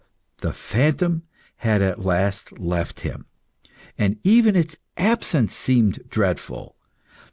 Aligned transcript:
The 0.39 0.51
phantom 0.51 1.21
had 1.57 1.83
at 1.83 1.99
last 2.03 2.57
left 2.57 3.01
him, 3.01 3.27
and 3.99 4.17
even 4.23 4.55
its 4.55 4.77
absence 4.97 5.55
seemed 5.55 6.09
dreadful. 6.09 6.75